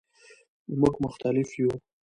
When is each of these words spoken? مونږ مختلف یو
مونږ 0.79 0.95
مختلف 1.05 1.47
یو 1.59 1.71